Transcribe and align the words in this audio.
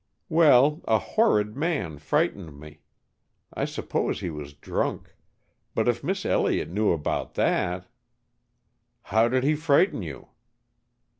"Well, 0.29 0.81
a 0.87 0.97
horrid 0.97 1.55
man 1.55 1.99
frightened 1.99 2.59
me. 2.59 2.79
I 3.53 3.65
suppose 3.65 4.19
he 4.19 4.31
was 4.31 4.55
drunk. 4.55 5.13
But 5.75 5.87
if 5.87 6.03
Miss 6.03 6.25
Elliott 6.25 6.69
knew 6.69 6.89
about 6.91 7.35
that!" 7.35 7.85
"How 9.11 9.27
did 9.27 9.43
he 9.43 9.53
frighten 9.53 10.01
you?" 10.01 10.29